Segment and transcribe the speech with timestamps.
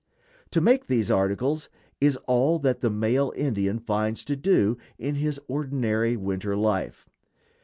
[0.49, 1.69] To make these articles
[1.99, 7.05] is all that the male Indian finds to do in his ordinary winter life.